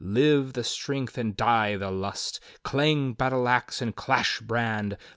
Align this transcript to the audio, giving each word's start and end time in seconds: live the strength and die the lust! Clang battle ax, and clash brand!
live 0.03 0.53
the 0.53 0.63
strength 0.63 1.15
and 1.15 1.37
die 1.37 1.75
the 1.75 1.91
lust! 1.91 2.39
Clang 2.63 3.13
battle 3.13 3.47
ax, 3.47 3.83
and 3.83 3.95
clash 3.95 4.39
brand! 4.41 4.97